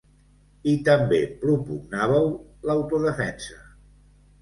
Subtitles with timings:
[0.71, 2.29] I també propugnàveu
[2.71, 3.65] l’autodefensa.